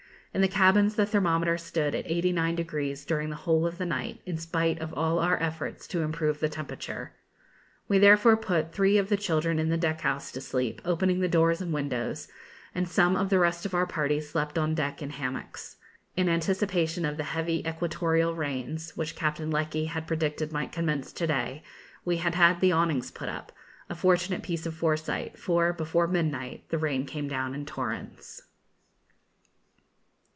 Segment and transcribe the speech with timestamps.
[0.33, 4.37] In the cabins the thermometer stood at 89° during the whole of the night, in
[4.37, 7.11] spite of all our efforts to improve the temperature.
[7.89, 11.27] We therefore put three of the children in the deck house to sleep, opening the
[11.27, 12.29] doors and windows;
[12.73, 15.75] and some of the rest of our party slept on deck in hammocks.
[16.15, 21.27] In anticipation of the heavy equatorial rains, which Captain Lecky had predicted might commence to
[21.27, 21.61] day,
[22.05, 23.51] we had had the awnings put up;
[23.89, 28.43] a fortunate piece of foresight, for, before midnight, the rain came down in torrents.